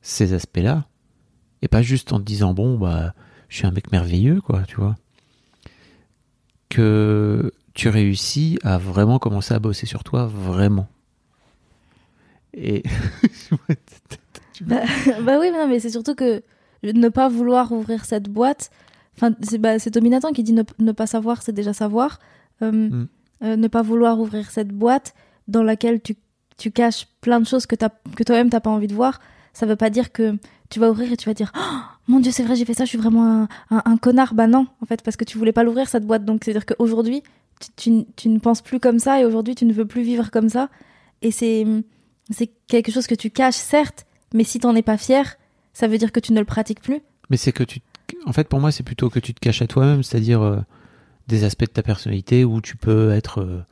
ces 0.01 0.33
aspects-là, 0.33 0.85
et 1.61 1.67
pas 1.67 1.81
juste 1.81 2.11
en 2.13 2.19
te 2.19 2.25
disant, 2.25 2.53
bon, 2.53 2.77
bah, 2.77 3.13
je 3.47 3.57
suis 3.57 3.65
un 3.65 3.71
mec 3.71 3.91
merveilleux, 3.91 4.41
quoi, 4.41 4.63
tu 4.67 4.75
vois, 4.75 4.95
que 6.69 7.53
tu 7.73 7.89
réussis 7.89 8.59
à 8.63 8.77
vraiment 8.77 9.17
commencer 9.17 9.53
à 9.53 9.59
bosser 9.59 9.85
sur 9.85 10.03
toi, 10.03 10.25
vraiment. 10.27 10.87
Et 12.53 12.83
Bah, 14.61 14.81
bah 15.23 15.39
oui, 15.39 15.49
mais 15.51 15.57
non, 15.57 15.67
mais 15.67 15.79
c'est 15.79 15.89
surtout 15.89 16.15
que 16.15 16.43
ne 16.83 17.09
pas 17.09 17.27
vouloir 17.27 17.71
ouvrir 17.71 18.05
cette 18.05 18.29
boîte. 18.29 18.69
Enfin, 19.15 19.33
c'est 19.41 19.57
bah, 19.57 19.77
qui 19.79 20.43
dit 20.43 20.53
ne, 20.53 20.63
ne 20.79 20.91
pas 20.91 21.07
savoir, 21.07 21.41
c'est 21.41 21.53
déjà 21.53 21.73
savoir. 21.73 22.19
Euh, 22.61 22.71
Mm. 22.71 23.07
Euh, 23.43 23.55
ne 23.55 23.67
pas 23.67 23.81
vouloir 23.81 24.19
ouvrir 24.19 24.51
cette 24.51 24.69
boîte 24.69 25.13
dans 25.47 25.63
laquelle 25.63 26.01
tu, 26.01 26.15
tu 26.57 26.71
caches 26.71 27.07
plein 27.21 27.39
de 27.39 27.45
choses 27.45 27.65
que, 27.65 27.75
que 28.15 28.23
toi-même 28.23 28.49
t'as 28.49 28.59
pas 28.59 28.69
envie 28.69 28.87
de 28.87 28.93
voir. 28.93 29.19
Ça 29.53 29.65
veut 29.65 29.75
pas 29.75 29.89
dire 29.89 30.11
que 30.11 30.37
tu 30.69 30.79
vas 30.79 30.89
ouvrir 30.89 31.11
et 31.11 31.17
tu 31.17 31.29
vas 31.29 31.33
dire 31.33 31.51
oh, 31.55 31.79
mon 32.07 32.19
dieu 32.19 32.31
c'est 32.31 32.43
vrai 32.43 32.55
j'ai 32.55 32.65
fait 32.65 32.73
ça 32.73 32.85
je 32.85 32.89
suis 32.89 32.97
vraiment 32.97 33.47
un, 33.69 33.97
connard 33.97 34.33
bah 34.33 34.47
non 34.47 34.65
en 34.81 34.85
fait 34.87 35.03
parce 35.03 35.15
que 35.15 35.23
tu 35.23 35.37
voulais 35.37 35.51
pas 35.51 35.63
l'ouvrir 35.63 35.87
cette 35.87 36.05
boîte 36.05 36.25
donc 36.25 36.41
c'est 36.43 36.51
à 36.51 36.53
dire 36.53 36.65
qu'aujourd'hui 36.65 37.21
tu, 37.59 37.69
tu, 37.75 38.05
tu 38.15 38.29
ne 38.29 38.39
penses 38.39 38.61
plus 38.61 38.79
comme 38.79 38.97
ça 38.97 39.21
et 39.21 39.25
aujourd'hui 39.25 39.53
tu 39.53 39.65
ne 39.65 39.73
veux 39.73 39.85
plus 39.85 40.01
vivre 40.01 40.31
comme 40.31 40.49
ça 40.49 40.69
et 41.21 41.29
c'est 41.29 41.67
c'est 42.31 42.49
quelque 42.65 42.91
chose 42.91 43.05
que 43.05 43.13
tu 43.13 43.29
caches 43.29 43.53
certes 43.53 44.07
mais 44.33 44.43
si 44.43 44.59
t'en 44.59 44.75
es 44.75 44.81
pas 44.81 44.97
fier 44.97 45.37
ça 45.73 45.87
veut 45.87 45.97
dire 45.97 46.11
que 46.11 46.19
tu 46.19 46.33
ne 46.33 46.39
le 46.39 46.45
pratiques 46.45 46.81
plus 46.81 47.01
Mais 47.29 47.37
c'est 47.37 47.51
que 47.51 47.63
tu. 47.63 47.81
En 48.25 48.31
fait, 48.31 48.47
pour 48.47 48.59
moi, 48.59 48.71
c'est 48.71 48.83
plutôt 48.83 49.09
que 49.09 49.19
tu 49.19 49.33
te 49.33 49.39
caches 49.39 49.61
à 49.61 49.67
toi-même, 49.67 50.03
c'est-à-dire 50.03 50.41
euh, 50.41 50.57
des 51.27 51.43
aspects 51.43 51.65
de 51.65 51.71
ta 51.71 51.83
personnalité 51.83 52.45
où 52.45 52.61
tu 52.61 52.77
peux 52.77 53.11
être, 53.11 53.41
euh, 53.41 53.63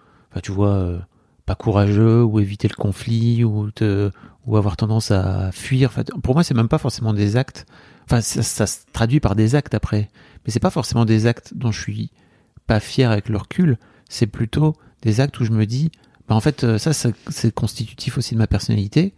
tu 0.42 0.52
vois, 0.52 0.74
euh, 0.74 1.00
pas 1.46 1.56
courageux 1.56 2.24
ou 2.24 2.40
éviter 2.40 2.68
le 2.68 2.76
conflit 2.76 3.44
ou 3.44 3.72
te, 3.72 4.12
ou 4.46 4.58
avoir 4.58 4.78
tendance 4.78 5.12
à 5.12 5.52
fuir. 5.52 5.92
Pour 6.24 6.36
moi, 6.36 6.44
c'est 6.44 6.54
même 6.54 6.70
pas 6.70 6.78
forcément 6.78 7.14
des 7.14 7.36
actes. 7.36 7.66
Enfin, 8.06 8.22
ça, 8.22 8.66
se 8.66 8.80
traduit 8.94 9.20
par 9.20 9.36
des 9.36 9.56
actes 9.56 9.74
après, 9.74 10.10
mais 10.46 10.52
c'est 10.52 10.60
pas 10.60 10.70
forcément 10.70 11.06
des 11.06 11.28
actes 11.28 11.54
dont 11.56 11.72
je 11.72 11.82
suis 11.82 12.12
pas 12.68 12.80
fier 12.80 13.12
avec 13.12 13.30
le 13.30 13.38
recul. 13.38 13.78
C'est 14.10 14.28
plutôt 14.28 14.76
des 15.02 15.20
actes 15.20 15.40
où 15.40 15.46
je 15.46 15.52
me 15.52 15.66
dis, 15.66 15.92
bah 16.28 16.36
en 16.36 16.42
fait, 16.42 16.64
euh, 16.64 16.78
ça, 16.78 16.94
c'est 16.94 17.54
constitutif 17.54 18.18
aussi 18.18 18.34
de 18.34 18.40
ma 18.40 18.48
personnalité. 18.48 19.14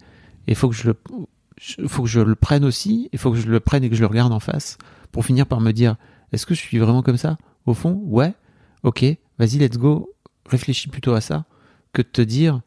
Et 0.46 0.52
il 0.52 0.54
faut 0.54 0.68
que 0.68 0.76
je 0.76 0.88
le, 0.88 1.88
faut 1.88 2.02
que 2.02 2.08
je 2.08 2.20
le 2.20 2.34
prenne 2.34 2.64
aussi, 2.64 3.08
il 3.12 3.18
faut 3.18 3.32
que 3.32 3.38
je 3.38 3.48
le 3.48 3.60
prenne 3.60 3.84
et 3.84 3.90
que 3.90 3.96
je 3.96 4.00
le 4.00 4.06
regarde 4.06 4.32
en 4.32 4.40
face 4.40 4.76
pour 5.12 5.24
finir 5.24 5.46
par 5.46 5.60
me 5.60 5.72
dire 5.72 5.96
est-ce 6.32 6.46
que 6.46 6.54
je 6.54 6.60
suis 6.60 6.78
vraiment 6.78 7.02
comme 7.02 7.16
ça? 7.16 7.38
Au 7.66 7.74
fond, 7.74 8.00
ouais, 8.06 8.34
ok, 8.82 9.04
vas-y, 9.38 9.58
let's 9.58 9.78
go, 9.78 10.12
réfléchis 10.46 10.88
plutôt 10.88 11.14
à 11.14 11.20
ça 11.20 11.44
que 11.92 12.02
de 12.02 12.08
te 12.08 12.22
dire 12.22 12.60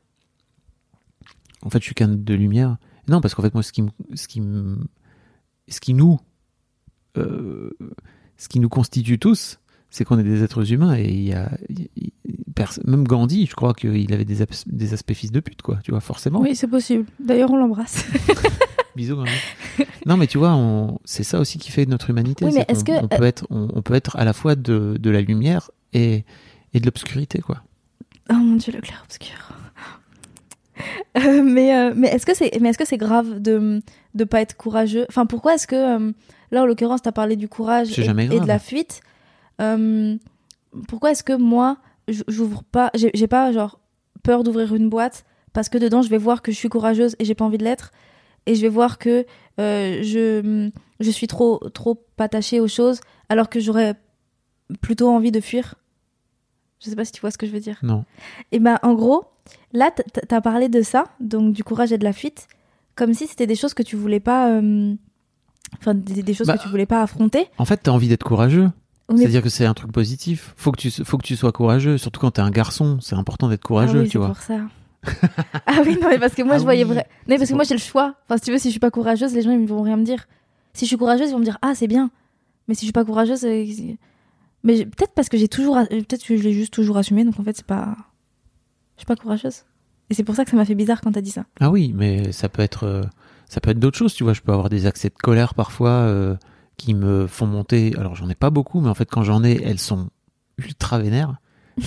en 1.64 1.70
fait, 1.70 1.80
je 1.80 1.86
suis 1.86 1.96
qu'un 1.96 2.08
de 2.10 2.34
lumière. 2.34 2.78
Non, 3.08 3.20
parce 3.22 3.34
qu'en 3.36 3.42
fait, 3.42 3.54
moi, 3.54 3.64
ce 3.64 3.72
qui, 3.72 3.84
ce 4.16 4.28
qui, 4.28 4.42
ce 5.68 5.80
qui 5.80 5.94
nous, 5.94 6.20
euh, 7.18 7.72
ce 8.38 8.48
qui 8.48 8.60
nous 8.60 8.70
constitue 8.70 9.18
tous, 9.18 9.60
c'est 9.90 10.04
qu'on 10.06 10.20
est 10.20 10.24
des 10.24 10.44
êtres 10.44 10.72
humains 10.72 10.96
et 10.98 11.10
il 11.10 11.24
y 11.24 11.34
a, 11.34 11.52
il- 11.70 12.12
même 12.86 13.08
Gandhi, 13.08 13.46
je 13.46 13.56
crois 13.56 13.74
qu'il 13.74 14.12
avait 14.14 14.26
des, 14.26 14.40
des 14.66 14.94
aspects 14.94 15.14
fils 15.14 15.32
de 15.32 15.40
pute, 15.40 15.62
quoi, 15.62 15.78
tu 15.84 15.92
vois, 15.92 16.00
forcément. 16.00 16.42
oui 16.42 16.56
c'est 16.56 16.68
possible 16.68 17.06
d'ailleurs 17.20 17.52
on 17.52 17.58
l'embrasse 17.58 18.04
Bisous. 18.98 19.16
Non, 20.06 20.18
mais 20.18 20.28
tu 20.28 20.38
vois, 20.38 20.54
on- 20.56 21.00
c'est 21.06 21.24
ça 21.24 21.40
aussi 21.40 21.58
qui 21.60 21.72
fait 21.72 21.86
notre 21.86 22.10
humanité. 22.10 22.44
Oui, 22.46 22.52
mais 22.54 22.66
est-ce 22.68 22.84
qu'on- 22.84 22.98
que- 23.00 23.04
on 23.06 23.08
peut 23.08 23.24
être, 23.24 23.46
on, 23.50 23.68
on 23.74 23.82
peut 23.82 23.94
être 23.94 24.16
à 24.18 24.26
la 24.26 24.34
fois 24.34 24.56
de, 24.56 24.98
de 25.00 25.10
la 25.10 25.22
lumière 25.22 25.70
et, 25.94 26.26
et 26.74 26.80
de 26.80 26.86
l'obscurité, 26.86 27.40
quoi. 27.40 27.62
Oh 28.30 28.34
mon 28.34 28.56
dieu, 28.56 28.74
le 28.74 28.82
clair 28.82 29.02
obscur. 29.06 29.36
Euh, 31.18 31.42
mais 31.44 31.76
euh, 31.76 31.94
mais 31.96 32.08
est-ce 32.10 32.26
que 32.26 32.36
c'est 32.36 32.52
mais 32.62 32.70
est-ce 32.70 32.78
que 32.78 32.86
c'est 32.86 32.98
grave 32.98 33.40
de 33.42 33.82
de 34.14 34.24
pas 34.24 34.42
être 34.42 34.56
courageux? 34.56 35.06
Enfin, 35.10 35.26
pourquoi 35.26 35.56
est-ce 35.56 35.66
que 35.66 35.76
euh, 35.76 36.12
là 36.52 36.62
en 36.62 36.66
l'occurrence 36.68 37.02
t'as 37.02 37.12
parlé 37.12 37.36
du 37.36 37.48
courage 37.48 37.90
et, 37.98 38.06
et 38.36 38.40
de 38.40 38.48
la 38.48 38.60
fuite 38.60 39.02
Euh, 39.60 40.16
Pourquoi 40.88 41.12
est-ce 41.12 41.24
que 41.24 41.34
moi 41.34 41.78
j'ouvre 42.08 42.62
pas 42.64 42.92
J'ai 42.94 43.10
j'ai 43.16 43.26
pas 43.28 43.52
genre 43.52 43.80
peur 44.22 44.44
d'ouvrir 44.44 44.76
une 44.76 44.88
boîte 44.90 45.26
parce 45.54 45.68
que 45.70 45.80
dedans 45.80 46.04
je 46.04 46.10
vais 46.10 46.20
voir 46.20 46.44
que 46.44 46.52
je 46.52 46.58
suis 46.58 46.70
courageuse 46.70 47.16
et 47.18 47.26
j'ai 47.26 47.34
pas 47.36 47.46
envie 47.46 47.58
de 47.58 47.64
l'être? 47.64 47.92
Et 48.48 48.56
je 48.56 48.62
vais 48.62 48.70
voir 48.70 48.98
que 48.98 49.26
euh, 49.60 50.00
je 50.04 50.70
je 51.00 51.12
suis 51.12 51.28
trop 51.28 51.60
trop 51.74 52.04
attachée 52.18 52.60
aux 52.60 52.68
choses 52.68 53.00
alors 53.30 53.50
que 53.50 53.60
j'aurais 53.60 53.94
plutôt 54.82 55.10
envie 55.10 55.32
de 55.32 55.40
fuir. 55.40 55.76
Je 56.84 56.90
sais 56.90 56.96
pas 56.96 57.06
si 57.06 57.12
tu 57.12 57.22
vois 57.22 57.32
ce 57.32 57.38
que 57.38 57.46
je 57.48 57.52
veux 57.52 57.60
dire. 57.60 57.78
Non. 57.84 58.04
Et 58.52 58.60
ben 58.60 58.78
en 58.84 58.94
gros, 58.94 59.26
là 59.74 59.90
t- 59.92 60.04
t- 60.04 60.22
t'as 60.28 60.42
parlé 60.42 60.70
de 60.70 60.82
ça, 60.82 61.06
donc 61.20 61.54
du 61.54 61.64
courage 61.64 61.92
et 61.92 61.98
de 61.98 62.04
la 62.04 62.14
fuite, 62.14 62.48
comme 62.96 63.14
si 63.14 63.28
c'était 63.28 63.48
des 63.48 63.56
choses 63.56 63.74
que 63.74 63.84
tu 63.84 63.96
voulais 63.96 64.20
pas, 64.20 64.52
euh, 64.52 64.94
enfin 65.80 65.94
des, 65.96 66.22
des 66.24 66.34
choses 66.34 66.48
Bah, 66.48 66.58
que 66.58 66.64
tu 66.64 66.70
voulais 66.70 66.86
pas 66.86 67.02
affronter. 67.02 67.48
En 67.58 67.66
fait, 67.66 67.78
t'as 67.78 67.92
envie 67.92 68.08
d'être 68.08 68.24
courageux. 68.24 68.70
Mais- 69.10 69.18
C'est-à-dire 69.18 69.42
que 69.42 69.50
c'est 69.50 69.66
un 69.66 69.74
truc 69.74 69.92
positif. 69.92 70.54
Faut 70.58 70.72
que 70.72 70.80
tu, 70.82 70.92
faut 70.92 71.18
que 71.18 71.26
tu 71.26 71.36
sois 71.38 71.52
courageux. 71.54 71.98
Surtout 71.98 72.20
quand 72.20 72.32
t'es 72.32 72.42
un 72.42 72.52
garçon, 72.52 73.00
c'est 73.02 73.16
important 73.16 73.48
d'être 73.50 73.64
courageux, 73.64 74.00
ah 74.00 74.02
oui, 74.02 74.08
tu 74.08 74.12
c'est 74.14 74.18
vois. 74.20 74.28
pour 74.28 74.38
ça. 74.42 74.60
ah 75.66 75.82
oui, 75.86 75.98
non 76.02 76.10
mais 76.10 76.20
parce 76.20 76.34
que 76.36 76.42
moi 76.44 76.56
Ah 76.56 76.60
je 76.60 76.64
voyais 76.64 76.84
oui. 76.84 76.92
vrai. 76.94 77.08
Non, 77.28 77.38
parce 77.38 77.50
que 77.50 77.56
moi 77.56 77.64
j'ai 77.64 77.74
le 77.76 77.80
choix. 77.80 78.16
Enfin 78.26 78.38
si 78.38 78.44
tu 78.46 78.52
veux, 78.52 78.58
si 78.58 78.68
je 78.70 78.72
suis 78.72 78.80
pas 78.80 78.92
courageuse, 78.92 79.34
les 79.34 79.42
gens 79.42 79.52
ils 79.52 79.66
vont 79.68 79.82
rien 79.82 79.98
me 79.98 80.04
dire. 80.04 80.28
Si 80.74 80.86
je 80.86 80.88
suis 80.90 80.98
courageuse, 80.98 81.30
ils 81.30 81.34
vont 81.34 81.40
me 81.40 81.44
dire 81.46 81.58
ah 81.62 81.74
c'est 81.76 81.88
bien. 81.88 82.12
Mais 82.68 82.74
si 82.76 82.82
je 82.82 82.86
suis 82.88 82.94
pas 82.94 83.06
courageuse, 83.06 83.46
euh, 83.46 83.66
mais 84.64 84.86
peut-être 84.86 85.14
parce 85.16 85.30
que 85.30 85.38
j'ai 85.38 85.48
toujours, 85.48 85.78
a- 85.78 85.86
peut-être 85.86 86.24
que 86.26 86.36
je 86.38 86.44
l'ai 86.44 86.54
juste 86.54 86.74
toujours 86.74 86.98
assumé, 86.98 87.24
donc 87.24 87.40
en 87.40 87.44
fait 87.44 87.56
c'est 87.56 87.66
pas, 87.66 87.96
je 88.96 89.02
suis 89.02 89.06
pas 89.06 89.16
courageuse. 89.16 89.64
Et 90.10 90.14
c'est 90.14 90.24
pour 90.24 90.36
ça 90.36 90.44
que 90.46 90.52
ça 90.52 90.58
m'a 90.58 90.66
fait 90.66 90.76
bizarre 90.76 91.02
quand 91.02 91.12
t'as 91.14 91.22
dit 91.22 91.32
ça. 91.32 91.46
Ah 91.60 91.70
oui, 91.70 91.94
mais 91.96 92.32
ça 92.32 92.50
peut 92.50 92.62
être, 92.62 92.84
euh, 92.86 93.04
ça 93.50 93.60
peut 93.62 93.70
être 93.72 93.80
d'autres 93.80 93.98
choses, 93.98 94.14
tu 94.14 94.24
vois. 94.24 94.34
Je 94.34 94.42
peux 94.42 94.52
avoir 94.52 94.70
des 94.70 94.86
accès 94.86 95.10
de 95.10 95.14
colère 95.16 95.54
parfois 95.54 95.90
euh, 95.92 96.36
qui 96.78 96.94
me 96.94 97.28
font 97.28 97.46
monter. 97.48 97.94
Alors 97.98 98.16
j'en 98.16 98.30
ai 98.30 98.36
pas 98.36 98.50
beaucoup, 98.50 98.80
mais 98.82 98.90
en 98.90 98.96
fait 98.96 99.10
quand 99.10 99.24
j'en 99.24 99.44
ai, 99.44 99.62
elles 99.64 99.80
sont 99.80 100.10
ultra 100.58 101.00
vénères. 101.00 101.36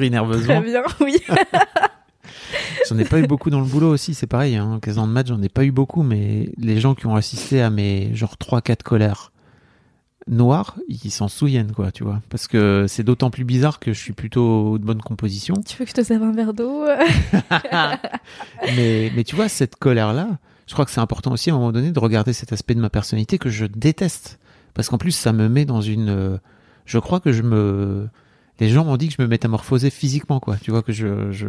tu 0.00 0.10
nerveusement. 0.10 0.60
bien, 0.60 0.82
oui. 1.00 1.16
J'en 2.88 2.98
ai 2.98 3.04
pas 3.04 3.18
eu 3.18 3.26
beaucoup 3.26 3.50
dans 3.50 3.60
le 3.60 3.66
boulot 3.66 3.90
aussi, 3.92 4.14
c'est 4.14 4.26
pareil. 4.26 4.56
Hein. 4.56 4.78
15 4.82 4.98
ans 4.98 5.06
de 5.06 5.12
match, 5.12 5.28
j'en 5.28 5.40
ai 5.42 5.48
pas 5.48 5.64
eu 5.64 5.70
beaucoup, 5.72 6.02
mais 6.02 6.50
les 6.58 6.80
gens 6.80 6.94
qui 6.94 7.06
ont 7.06 7.16
assisté 7.16 7.62
à 7.62 7.70
mes 7.70 8.14
genre 8.14 8.34
3-4 8.38 8.82
colères 8.82 9.32
noires, 10.26 10.76
ils 10.88 11.10
s'en 11.10 11.28
souviennent, 11.28 11.72
quoi, 11.72 11.90
tu 11.92 12.04
vois. 12.04 12.20
Parce 12.30 12.46
que 12.48 12.86
c'est 12.88 13.02
d'autant 13.02 13.30
plus 13.30 13.44
bizarre 13.44 13.78
que 13.78 13.92
je 13.92 13.98
suis 13.98 14.12
plutôt 14.12 14.78
de 14.78 14.84
bonne 14.84 15.00
composition. 15.02 15.54
Tu 15.66 15.76
veux 15.78 15.84
que 15.84 15.90
je 15.90 15.94
te 15.96 16.02
serve 16.02 16.22
un 16.22 16.32
verre 16.32 16.52
d'eau? 16.54 16.84
Mais, 18.76 19.12
mais 19.14 19.24
tu 19.24 19.36
vois, 19.36 19.48
cette 19.48 19.76
colère-là, 19.76 20.28
je 20.66 20.72
crois 20.72 20.84
que 20.84 20.90
c'est 20.90 21.00
important 21.00 21.32
aussi 21.32 21.50
à 21.50 21.54
un 21.54 21.56
moment 21.58 21.72
donné 21.72 21.90
de 21.92 21.98
regarder 21.98 22.32
cet 22.32 22.52
aspect 22.52 22.74
de 22.74 22.80
ma 22.80 22.90
personnalité 22.90 23.38
que 23.38 23.50
je 23.50 23.66
déteste. 23.66 24.38
Parce 24.74 24.88
qu'en 24.88 24.98
plus, 24.98 25.12
ça 25.12 25.32
me 25.32 25.48
met 25.48 25.64
dans 25.64 25.80
une. 25.80 26.08
euh, 26.08 26.36
Je 26.86 26.98
crois 26.98 27.20
que 27.20 27.32
je 27.32 27.42
me. 27.42 28.08
Les 28.60 28.68
gens 28.68 28.84
m'ont 28.84 28.96
dit 28.96 29.08
que 29.08 29.14
je 29.18 29.22
me 29.22 29.26
métamorphosais 29.28 29.90
physiquement, 29.90 30.40
quoi. 30.40 30.56
Tu 30.56 30.70
vois, 30.70 30.82
que 30.82 30.92
je. 30.92 31.30
je... 31.32 31.48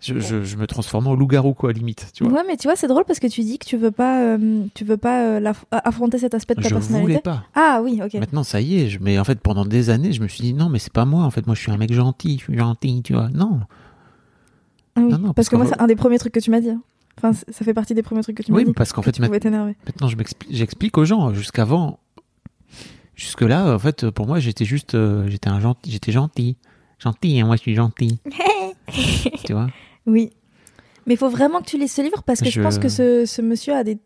Je, 0.00 0.18
je, 0.20 0.42
je 0.42 0.56
me 0.58 0.66
transformais 0.66 1.08
en 1.08 1.14
loup-garou, 1.14 1.54
quoi, 1.54 1.72
limite. 1.72 2.08
Tu 2.12 2.24
vois. 2.24 2.32
Ouais, 2.34 2.42
mais 2.46 2.58
tu 2.58 2.68
vois, 2.68 2.76
c'est 2.76 2.88
drôle 2.88 3.04
parce 3.06 3.20
que 3.20 3.26
tu 3.26 3.40
dis 3.40 3.58
que 3.58 3.64
tu 3.64 3.78
veux 3.78 3.92
pas, 3.92 4.20
euh, 4.22 4.64
tu 4.74 4.84
veux 4.84 4.98
pas 4.98 5.22
euh, 5.38 5.52
affronter 5.70 6.18
cet 6.18 6.34
aspect 6.34 6.54
de 6.54 6.60
ta 6.60 6.68
je 6.68 6.74
personnalité. 6.74 7.12
voulais 7.12 7.20
pas. 7.22 7.44
Ah 7.54 7.80
oui, 7.82 8.02
ok. 8.04 8.12
Maintenant, 8.14 8.42
ça 8.42 8.60
y 8.60 8.80
est. 8.82 8.88
Je... 8.90 8.98
Mais 9.00 9.18
en 9.18 9.24
fait, 9.24 9.40
pendant 9.40 9.64
des 9.64 9.88
années, 9.88 10.12
je 10.12 10.20
me 10.20 10.28
suis 10.28 10.42
dit 10.42 10.52
non, 10.52 10.68
mais 10.68 10.78
c'est 10.78 10.92
pas 10.92 11.06
moi. 11.06 11.22
En 11.22 11.30
fait, 11.30 11.46
moi, 11.46 11.54
je 11.54 11.60
suis 11.62 11.70
un 11.72 11.78
mec 11.78 11.90
gentil. 11.90 12.36
Je 12.38 12.44
suis 12.44 12.58
gentil, 12.58 13.00
tu 13.02 13.14
vois. 13.14 13.30
Non. 13.30 13.60
Ah 14.96 15.00
oui, 15.00 15.10
Non, 15.10 15.18
non, 15.18 15.18
parce, 15.28 15.34
parce 15.36 15.48
que 15.48 15.56
moi, 15.56 15.64
c'est 15.66 15.80
un 15.80 15.86
des 15.86 15.96
premiers 15.96 16.18
trucs 16.18 16.34
que 16.34 16.40
tu 16.40 16.50
m'as 16.50 16.60
dit. 16.60 16.70
hein. 16.70 16.82
Enfin, 17.16 17.32
ça 17.32 17.64
fait 17.64 17.72
partie 17.74 17.94
des 17.94 18.02
premiers 18.02 18.22
trucs 18.22 18.36
que 18.36 18.42
tu 18.42 18.52
m'as 18.52 18.58
Oui, 18.58 18.64
dit. 18.66 18.72
parce 18.74 18.92
qu'en 18.92 19.00
que 19.00 19.06
fait, 19.06 19.12
tu 19.12 19.22
ma- 19.22 19.28
pouvais 19.28 19.40
t'énerver. 19.40 19.74
Maintenant, 19.86 20.08
j'explique 20.50 20.98
aux 20.98 21.06
gens. 21.06 21.32
Jusqu'avant, 21.32 21.98
jusque-là, 23.16 23.74
en 23.74 23.78
fait, 23.78 24.10
pour 24.10 24.26
moi, 24.26 24.38
j'étais 24.40 24.64
juste, 24.64 24.94
euh, 24.94 25.28
j'étais 25.28 25.48
un 25.48 25.60
gentil, 25.60 25.90
j'étais 25.90 26.12
gentil, 26.12 26.56
gentil. 26.98 27.40
hein, 27.40 27.46
moi, 27.46 27.56
je 27.56 27.60
suis 27.62 27.74
gentil. 27.74 28.18
tu 29.44 29.52
vois? 29.52 29.68
Oui. 30.06 30.30
Mais 31.06 31.14
il 31.14 31.16
faut 31.16 31.28
vraiment 31.28 31.60
que 31.60 31.66
tu 31.66 31.78
lises 31.78 31.92
ce 31.92 32.02
livre 32.02 32.22
parce 32.22 32.40
que 32.40 32.46
je, 32.46 32.52
Je- 32.52 32.62
pense 32.62 32.78
que 32.78 32.88
ce, 32.88 33.26
ce 33.26 33.42
monsieur 33.42 33.74
a, 33.74 33.84
des, 33.84 33.98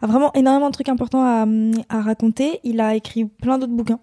a 0.00 0.06
vraiment 0.06 0.32
énormément 0.34 0.68
de 0.68 0.72
trucs 0.74 0.88
importants 0.88 1.22
à, 1.24 1.46
à 1.88 2.00
raconter. 2.00 2.60
Il 2.64 2.80
a 2.80 2.94
écrit 2.94 3.26
plein 3.26 3.58
d'autres 3.58 3.74
bouquins. 3.74 4.00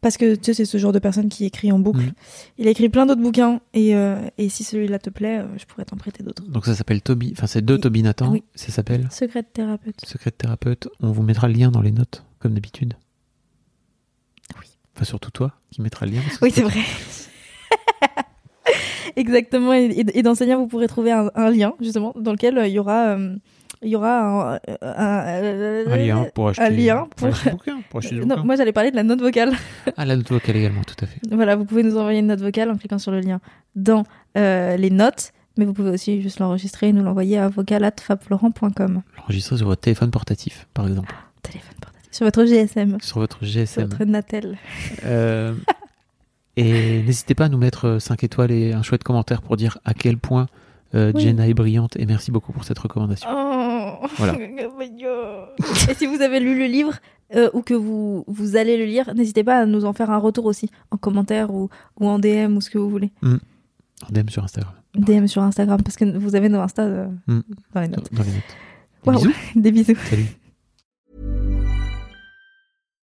Parce 0.00 0.16
que 0.16 0.34
tu 0.34 0.44
sais, 0.44 0.54
c'est 0.54 0.64
ce 0.64 0.78
genre 0.78 0.92
de 0.92 0.98
personne 0.98 1.28
qui 1.28 1.44
écrit 1.44 1.70
en 1.72 1.78
boucle. 1.78 2.12
Il 2.56 2.66
a 2.66 2.70
écrit 2.70 2.88
plein 2.88 3.04
d'autres 3.04 3.20
bouquins 3.20 3.60
et, 3.74 3.94
euh, 3.94 4.16
et 4.38 4.48
si 4.48 4.64
celui-là 4.64 4.98
te 4.98 5.10
plaît, 5.10 5.40
euh, 5.40 5.58
je 5.58 5.66
pourrais 5.66 5.84
t'en 5.84 5.98
prêter 5.98 6.22
d'autres. 6.22 6.42
Donc 6.48 6.64
ça 6.64 6.74
s'appelle 6.74 7.02
Toby. 7.02 7.34
Enfin, 7.36 7.46
c'est 7.46 7.60
deux 7.62 7.74
Oui. 7.74 7.80
Toby 7.82 8.02
Nathan. 8.02 8.32
Oui. 8.32 8.42
Ça 8.54 8.72
s'appelle 8.72 9.08
Secret 9.10 9.42
de 9.42 9.48
thérapeute. 9.52 9.96
Secret 10.06 10.30
de 10.30 10.36
thérapeute. 10.36 10.88
On 11.00 11.12
vous 11.12 11.22
mettra 11.22 11.48
le 11.48 11.52
lien 11.52 11.70
dans 11.70 11.82
les 11.82 11.92
notes, 11.92 12.24
comme 12.38 12.54
d'habitude. 12.54 12.94
Enfin, 15.00 15.06
surtout 15.08 15.30
toi, 15.30 15.52
qui 15.70 15.80
mettra 15.80 16.04
le 16.04 16.12
lien. 16.12 16.20
Oui, 16.42 16.50
c'est 16.52 16.60
vrai. 16.62 16.80
Exactement. 19.16 19.72
Et, 19.72 20.04
et- 20.14 20.22
dans 20.22 20.34
ce 20.34 20.44
lien, 20.44 20.56
vous 20.56 20.66
pourrez 20.66 20.86
trouver 20.88 21.12
un, 21.12 21.30
un 21.34 21.50
lien, 21.50 21.74
justement, 21.80 22.12
dans 22.18 22.32
lequel 22.32 22.58
euh, 22.58 22.66
il 22.66 22.72
y 22.74 22.78
aura, 22.78 23.08
euh, 23.16 23.34
il 23.82 23.88
y 23.88 23.96
aura 23.96 24.54
un, 24.54 24.58
un- 24.82 25.84
un- 25.90 25.96
lien 25.96 26.26
pour 26.34 26.48
acheter, 26.48 26.62
un 26.62 26.70
lien 26.70 27.08
pour- 27.16 27.28
acheter 27.28 27.50
pour 27.50 28.02
Non, 28.12 28.26
bouquins. 28.26 28.44
moi, 28.44 28.56
j'allais 28.56 28.72
parler 28.72 28.90
de 28.90 28.96
la 28.96 29.02
note 29.02 29.20
vocale. 29.20 29.52
Ah, 29.96 30.04
la 30.04 30.16
note 30.16 30.28
vocale 30.30 30.56
également, 30.56 30.82
tout 30.84 30.94
à 31.02 31.06
fait. 31.06 31.18
Voilà, 31.32 31.56
vous 31.56 31.64
pouvez 31.64 31.82
nous 31.82 31.96
envoyer 31.96 32.20
une 32.20 32.26
note 32.28 32.40
vocale 32.40 32.70
en 32.70 32.76
cliquant 32.76 32.98
sur 32.98 33.10
le 33.10 33.20
lien 33.20 33.40
dans 33.74 34.04
euh, 34.36 34.76
les 34.76 34.90
notes, 34.90 35.32
mais 35.56 35.64
vous 35.64 35.72
pouvez 35.72 35.90
aussi 35.90 36.22
juste 36.22 36.38
l'enregistrer 36.38 36.88
et 36.88 36.92
nous 36.92 37.02
l'envoyer 37.02 37.38
à 37.38 37.48
vocal@fabflorent.com. 37.48 39.02
L'enregistrer 39.16 39.56
sur 39.56 39.66
votre 39.66 39.80
téléphone 39.80 40.10
portatif, 40.10 40.68
par 40.74 40.86
exemple. 40.86 41.12
Téléphone. 41.42 41.74
Sur 42.10 42.26
votre 42.26 42.44
GSM, 42.44 42.98
Sur 43.00 43.18
votre 43.20 43.38
sur 43.38 43.46
GSM. 43.46 43.88
votre 43.88 44.04
Natel. 44.04 44.58
Euh, 45.04 45.54
et 46.56 47.02
n'hésitez 47.06 47.34
pas 47.34 47.44
à 47.44 47.48
nous 47.48 47.58
mettre 47.58 47.98
5 48.00 48.24
étoiles 48.24 48.50
et 48.50 48.72
un 48.72 48.82
chouette 48.82 49.04
commentaire 49.04 49.42
pour 49.42 49.56
dire 49.56 49.78
à 49.84 49.94
quel 49.94 50.16
point 50.18 50.46
euh, 50.94 51.12
Oui. 51.14 51.22
Jenna 51.22 51.46
est 51.48 51.54
brillante. 51.54 51.96
Et 51.96 52.06
merci 52.06 52.30
beaucoup 52.32 52.52
pour 52.52 52.64
cette 52.64 52.78
recommandation. 52.78 53.28
Oh. 53.32 54.06
Voilà. 54.16 54.34
Et 55.88 55.94
si 55.94 56.06
vous 56.06 56.20
avez 56.22 56.40
lu 56.40 56.58
le 56.58 56.66
livre 56.66 56.94
euh, 57.34 57.48
ou 57.52 57.62
que 57.62 57.74
vous, 57.74 58.24
vous 58.26 58.56
allez 58.56 58.76
le 58.76 58.84
lire, 58.84 59.14
n'hésitez 59.14 59.44
pas 59.44 59.58
à 59.60 59.66
nous 59.66 59.84
en 59.84 59.92
faire 59.92 60.10
un 60.10 60.18
retour 60.18 60.46
aussi, 60.46 60.68
en 60.90 60.96
commentaire 60.96 61.52
ou, 61.54 61.68
ou 62.00 62.08
en 62.08 62.18
DM 62.18 62.56
ou 62.56 62.60
ce 62.60 62.70
que 62.70 62.78
vous 62.78 62.90
voulez. 62.90 63.12
En 63.22 64.10
DM 64.10 64.28
sur 64.28 64.42
Instagram. 64.42 64.72
DM 64.96 65.26
sur 65.26 65.42
Instagram, 65.42 65.80
parce 65.82 65.96
que 65.96 66.04
vous 66.18 66.34
avez 66.34 66.48
nos 66.48 66.60
Insta 66.60 66.82
euh, 66.82 67.06
Mm. 67.28 67.40
dans 67.74 67.80
les 67.82 67.88
notes. 67.88 68.08
dans 68.12 68.22
les 68.24 68.30
notes. 68.30 68.56
Des 69.04 69.10
Waouh. 69.10 69.18
bisous. 69.18 69.34
Des 69.54 69.70
bisous. 69.70 69.94
Salut. 70.08 70.26